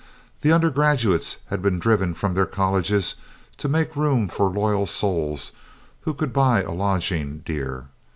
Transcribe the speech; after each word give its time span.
The 0.41 0.51
undergrad 0.51 0.97
—^ 0.99 1.05
uates 1.13 1.35
had 1.51 1.61
been 1.61 1.77
driven 1.77 2.15
from 2.15 2.33
their 2.33 2.47
colleges 2.47 3.17
to 3.57 3.69
make 3.69 3.95
room 3.95 4.27
for 4.29 4.49
loyal 4.49 4.87
souls 4.87 5.51
who 5.99 6.15
could 6.15 6.33
buy 6.33 6.63
a 6.63 6.71
lodging 6.71 7.43
dear. 7.45 7.85